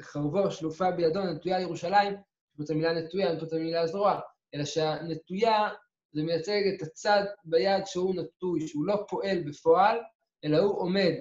[0.00, 4.20] חרבו שלופה בידו, נטויה ירושלים, יש פה המילה נטויה, אין פה את המילה זרוע,
[4.54, 5.68] אלא שהנטויה
[6.12, 9.98] זה מייצג את הצד ביד שהוא נטוי, שהוא לא פועל בפועל,
[10.44, 11.12] אלא הוא עומד.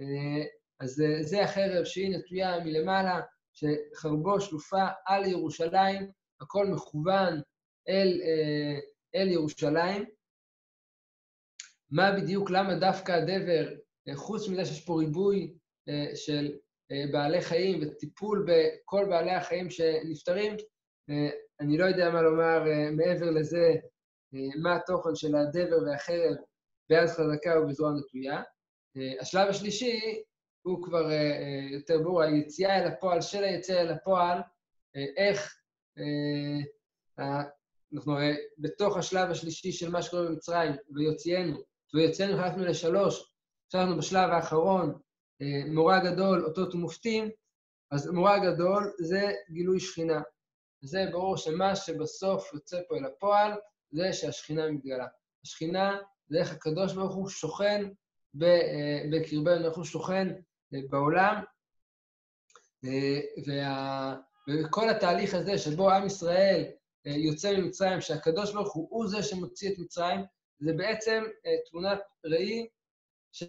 [0.00, 0.44] אה,
[0.80, 3.20] אז זה החרב שהיא נטויה מלמעלה,
[3.52, 7.40] שחרבו שלופה על ירושלים, הכל מכוון
[7.88, 8.78] אל, אה,
[9.14, 10.04] אל ירושלים.
[11.90, 13.68] מה בדיוק, למה דווקא הדבר,
[14.08, 15.54] אה, חוץ מזה שיש פה ריבוי
[16.14, 16.52] של
[17.12, 20.56] בעלי חיים וטיפול בכל בעלי החיים שנפטרים,
[21.60, 22.64] אני לא יודע מה לומר
[22.96, 23.74] מעבר לזה
[24.34, 26.36] אה, מה התוכן של הדבר והחרב
[26.88, 28.42] ביד חזקה ובזרוע נטויה.
[28.96, 30.22] אה, השלב השלישי
[30.62, 34.38] הוא כבר אה, יותר ברור, היציאה אל הפועל של היציאה אל הפועל,
[35.16, 35.56] איך
[37.94, 41.56] אנחנו הרי בתוך השלב השלישי של מה שקורה במצרים, ויוציאנו,
[41.94, 43.32] ויוציאנו חלקנו לשלוש,
[43.66, 44.98] עכשיו בשלב האחרון,
[45.66, 47.30] מורה גדול, אותות ומופתים,
[47.90, 50.22] אז מורה גדול זה גילוי שכינה.
[50.80, 53.52] זה ברור שמה שבסוף יוצא פה אל הפועל,
[53.90, 55.06] זה שהשכינה מתגלה.
[55.44, 57.84] השכינה זה איך הקדוש ברוך הוא שוכן
[58.42, 60.28] אה, בקרבנו, איך הוא שוכן
[60.74, 61.42] אה, בעולם.
[62.84, 64.16] אה, וה...
[64.48, 66.64] וכל התהליך הזה שבו עם ישראל
[67.04, 70.20] יוצא ממצרים, שהקדוש ברוך הוא הוא זה שמוציא את מצרים,
[70.60, 71.24] זה בעצם
[71.70, 72.68] תמונת ראי
[73.32, 73.44] ש...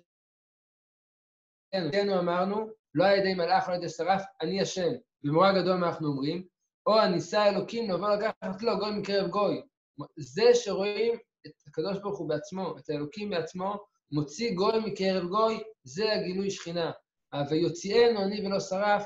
[1.71, 4.91] כן, אמרנו, לא על ידי מלאך, לא על ידי שרף, אני השם.
[5.23, 6.47] במורה גדול מה אנחנו אומרים?
[6.85, 9.61] או הניסה אלוקים לבוא לקחת לו גוי מקרב גוי.
[10.17, 11.13] זה שרואים
[11.47, 13.75] את הקדוש ברוך הוא בעצמו, את האלוקים בעצמו,
[14.11, 16.91] מוציא גוי מקרב גוי, זה הגילוי שכינה.
[17.49, 19.03] ויוציאנו אני ולא שרף,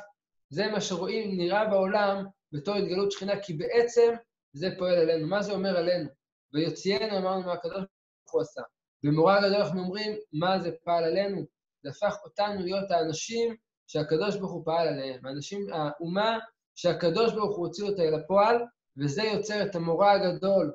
[0.50, 4.14] זה מה שרואים, נראה בעולם בתור התגלות שכינה, כי בעצם
[4.54, 5.28] זה פועל עלינו.
[5.28, 6.10] מה זה אומר עלינו?
[6.54, 8.62] ויוציאנו, אמרנו מה הקדוש ברוך הוא עשה.
[9.04, 11.46] במורה גדול אנחנו אומרים, מה זה פעל עלינו?
[11.84, 13.56] זה הפך אותנו להיות האנשים
[13.88, 15.26] שהקדוש ברוך הוא פעל עליהם.
[15.26, 16.40] האנשים, האומה
[16.76, 18.58] שהקדוש ברוך הוא הוציא אותה אל הפועל,
[18.98, 20.74] וזה יוצר את המורא הגדול,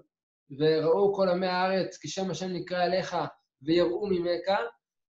[0.59, 3.17] וראו כל עמי הארץ, כי שם השם נקרא אליך,
[3.63, 4.49] ויראו ממך,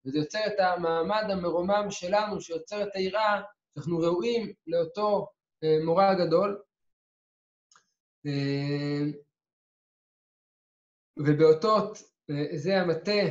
[0.06, 3.41] וזה יוצר את המעמד המרומם שלנו, שיוצר את היראה,
[3.75, 5.27] שאנחנו ראויים לאותו
[5.63, 6.62] אה, מורא הגדול.
[8.25, 9.01] אה,
[11.17, 11.97] ובאותות,
[12.29, 13.21] אה, זה המטה,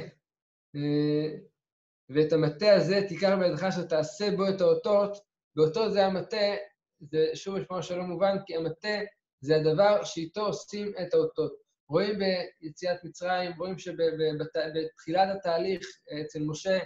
[2.09, 5.19] ואת המטה הזה תיקח בידך שתעשה בו את האותות,
[5.57, 6.57] באותות זה המטה,
[7.01, 8.99] זה שוב משמע שלא מובן, כי המטה
[9.41, 11.53] זה הדבר שאיתו עושים את האותות.
[11.89, 15.87] רואים ביציאת מצרים, רואים שבתחילת התהליך
[16.25, 16.79] אצל משה,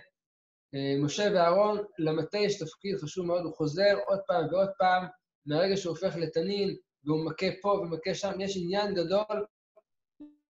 [1.03, 5.07] משה ואהרון, למטה יש תפקיד חשוב מאוד, הוא חוזר עוד פעם ועוד פעם,
[5.47, 9.47] מהרגע שהוא הופך לתנין, והוא מכה פה ומכה שם, יש עניין גדול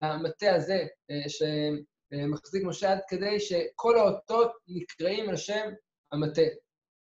[0.03, 5.69] המטה הזה אה, שמחזיק משה עד כדי שכל האותות נקראים על שם
[6.12, 6.43] המטה.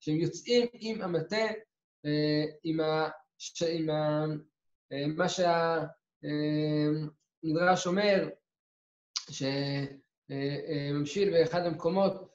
[0.01, 1.47] שהם יוצאים עם המטה,
[2.07, 3.09] אה, עם, ה,
[3.69, 4.25] עם ה,
[5.17, 5.27] מה
[7.43, 8.29] שהמדרש אומר,
[10.31, 12.34] שממשיל באחד המקומות,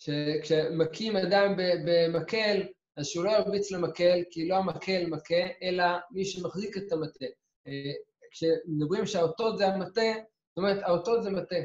[0.00, 1.54] שכשמכים אדם
[1.86, 2.62] במקל,
[2.96, 7.26] אז שהוא לא ירביץ למקל, כי לא המקל מכה, אלא מי שמחזיק את המטה.
[8.30, 10.12] כשמדברים שהאותות זה המטה,
[10.48, 11.56] זאת אומרת, האותות זה מטה.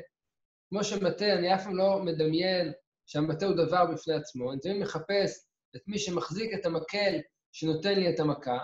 [0.69, 2.71] כמו שמטה, אני אף פעם לא מדמיין
[3.06, 5.45] שהמטה הוא דבר בפני עצמו, אני תמיד מחפש
[5.76, 7.19] את מי שמחזיק את המקל
[7.52, 8.58] שנותן לי את המכה,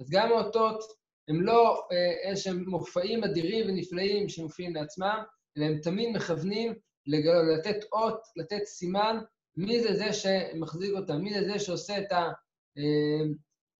[0.00, 0.82] אז גם האותות
[1.28, 5.22] הם לא אה, איזשהם מופעים אדירים ונפלאים שמופיעים לעצמם,
[5.56, 6.74] אלא הם תמיד מכוונים
[7.06, 9.18] לגלות, לתת אות, לתת סימן,
[9.56, 12.30] מי זה זה שמחזיק אותם, מי זה זה שעושה את, ה,
[12.78, 13.22] אה,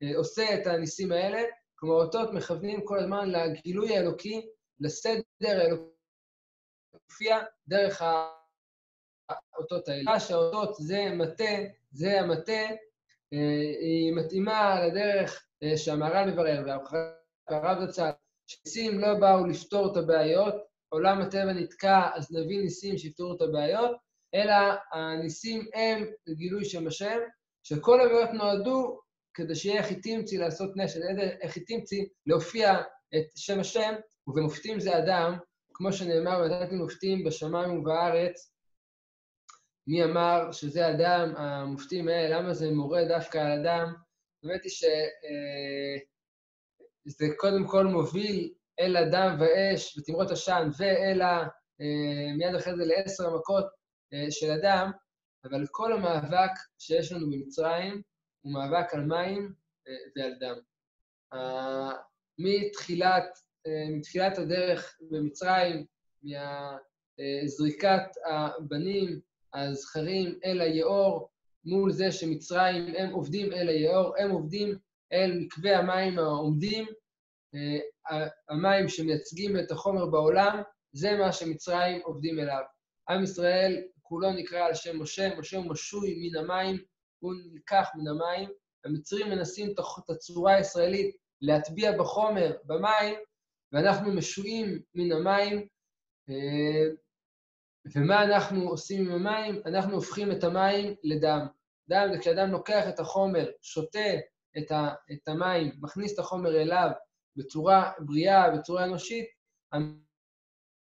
[0.03, 1.43] אה, עושה את הניסים האלה.
[1.75, 4.47] כלומר, אותות מכוונים כל הזמן לגילוי האלוקי,
[4.81, 5.93] לסדר האלוקי,
[7.69, 8.03] דרך
[9.29, 10.21] האותות האלה.
[10.21, 11.55] שהאותות זה מטה,
[11.93, 12.63] זה המטה,
[13.81, 16.79] היא מתאימה לדרך שהמהר"ל מברר,
[17.51, 18.11] והרב זצ"ל,
[18.47, 20.55] שניסים לא באו לפתור את הבעיות,
[20.93, 23.97] עולם הטבע נתקע, אז נביא ניסים שיפתרו את הבעיות,
[24.35, 24.55] אלא
[24.93, 27.19] הניסים הם גילוי שם השם,
[27.63, 29.01] שכל הבעיות נועדו
[29.35, 31.01] כדי שיהיה תמצי לעשות נשת,
[31.67, 32.81] תמצי להופיע
[33.15, 33.95] את שם השם,
[34.27, 35.39] ובמופתים זה אדם,
[35.75, 38.53] כמו שנאמר, ונתתי מופתים בשמיים ובארץ,
[39.87, 43.95] מי אמר שזה אדם, המופתים האלה, למה זה מורה דווקא על אדם?
[44.45, 44.71] האמת היא
[47.11, 51.21] שזה אה, קודם כל מוביל אל הדם ואש ותמרות עשן ואל
[52.37, 53.67] מיד אחרי זה לעשר המכות
[54.31, 54.91] של אדם,
[55.45, 58.03] אבל כל המאבק שיש לנו במצרים
[58.41, 59.53] הוא מאבק על מים
[60.17, 60.57] ועל דם.
[62.39, 63.39] מתחילת,
[63.99, 65.87] מתחילת הדרך במצרים,
[67.19, 69.21] מזריקת הבנים,
[69.55, 71.29] הזכרים אל היאור,
[71.65, 74.79] מול זה שמצרים הם עובדים אל היאור, הם עובדים
[75.13, 76.87] אל מקווה המים העומדים,
[78.49, 80.63] המים שמייצגים את החומר בעולם,
[80.93, 82.63] זה מה שמצרים עובדים אליו.
[83.09, 86.77] עם ישראל כולו נקרא על שם משה, משה הוא משוי מן המים,
[87.19, 88.49] הוא נלקח מן המים.
[88.85, 93.15] המצרים מנסים את הצורה הישראלית להטביע בחומר, במים,
[93.73, 95.67] ואנחנו משויים מן המים.
[97.95, 99.63] ומה אנחנו עושים עם המים?
[99.67, 101.47] אנחנו הופכים את המים לדם.
[101.89, 104.15] דם זה כשאדם לוקח את החומר, שותה
[104.59, 104.73] את,
[105.13, 106.91] את המים, מכניס את החומר אליו
[107.37, 109.27] בצורה בריאה, בצורה אנושית,
[109.73, 110.03] המים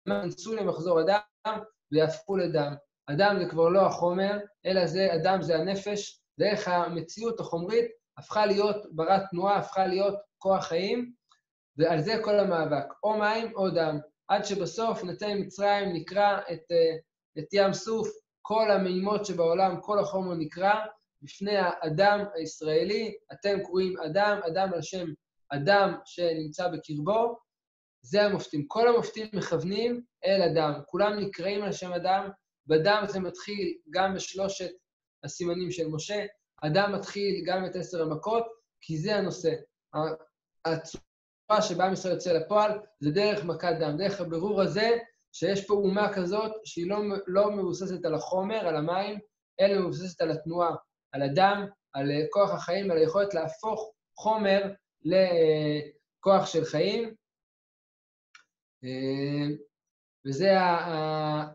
[0.09, 1.59] ייכנסו למחזור הדם
[1.93, 2.75] ויהפכו לדם.
[3.09, 7.85] הדם זה כבר לא החומר, אלא זה, הדם זה הנפש, דרך המציאות החומרית
[8.19, 11.13] הפכה להיות ברת תנועה, הפכה להיות כוח חיים,
[11.77, 13.99] ועל זה כל המאבק, או מים או דם.
[14.29, 16.73] עד שבסוף נצא ממצרים, נקרא את,
[17.39, 18.09] את ים סוף,
[18.43, 20.75] כל המימות שבעולם, כל החומר נקרא,
[21.23, 25.07] בפני האדם הישראלי, אתם קוראים אדם, אדם על שם
[25.57, 27.39] אדם שנמצא בקרבו,
[28.03, 28.67] זה המופתים.
[28.69, 32.29] כל המופתים מכוונים אל אדם, כולם נקראים על שם אדם,
[32.67, 34.71] בדם זה מתחיל גם בשלושת
[35.25, 36.27] הסימנים של משה,
[36.63, 38.45] אדם מתחיל גם את עשר המכות,
[38.81, 39.55] כי זה הנושא.
[40.65, 44.91] הצורה שבה עם ישראל יוצא לפועל זה דרך מכת דם, דרך הבירור הזה,
[45.33, 49.19] שיש פה אומה כזאת שהיא לא, לא מבוססת על החומר, על המים,
[49.61, 50.75] אלא מבוססת על התנועה,
[51.13, 54.63] על הדם, על כוח החיים, על היכולת להפוך חומר
[55.05, 57.15] לכוח של חיים.
[60.27, 60.51] וזה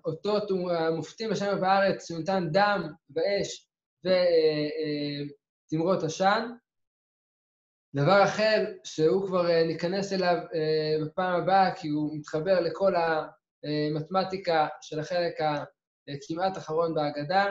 [0.06, 0.38] אותו
[0.72, 2.84] המופתים בשם בארץ, שהוא נתן דם
[3.16, 3.70] ואש
[5.66, 6.50] ותמרות עשן.
[7.96, 10.38] דבר אחר שהוא כבר ניכנס אליו
[11.06, 15.34] בפעם הבאה, כי הוא מתחבר לכל המתמטיקה של החלק
[16.08, 17.46] הכמעט אחרון בהגדה,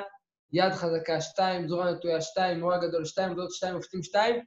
[0.52, 4.44] יד חזקה שתיים, זרוע נטויה שתיים, מורה גדול שתיים, דוד שתיים, מופתים שתיים.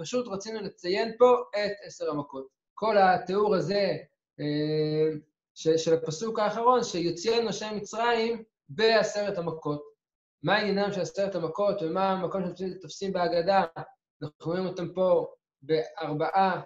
[0.00, 2.46] פשוט רצינו לציין פה את עשר המכות.
[2.74, 3.96] כל התיאור הזה
[5.54, 9.82] של, של הפסוק האחרון, שיוציאנו השם מצרים בעשרת המכות.
[10.42, 13.64] מה עניינם של עשרת המכות ומה המקום שאתם תופסים בהגדה?
[14.22, 15.26] אנחנו רואים אותם פה
[15.62, 16.60] בארבעה,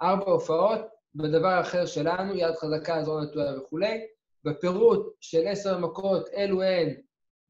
[0.00, 0.80] בארבע הופעות,
[1.14, 4.06] בדבר אחר שלנו, יד חזקה, זרוע נטויה וכולי.
[4.44, 6.94] בפירוט של עשר המכות, אלו הן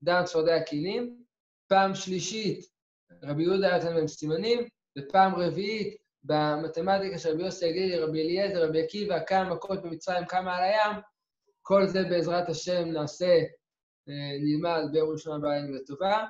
[0.02, 1.24] דם צפרדע הכינים.
[1.68, 2.73] פעם שלישית,
[3.22, 8.82] רבי יהודה נתן להם סימנים, ופעם רביעית, במתמטיקה של רבי יוסי הגלילי, רבי אליעזר, רבי
[8.82, 11.02] עקיבא, כמה מכות במצרים, כמה על הים,
[11.62, 13.42] כל זה בעזרת השם נעשה,
[14.40, 16.24] נלמד ביום ראשון הבא עם לטובה.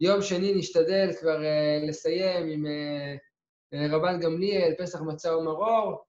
[0.00, 1.42] יום שני נשתדל כבר
[1.88, 2.66] לסיים עם
[3.90, 6.04] רבן גמליאל, פסח מצה ומרור,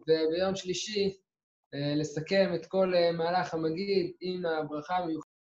[0.00, 1.16] וביום שלישי
[1.96, 5.23] לסכם את כל מהלך המגיד עם הברכה המיוחדת.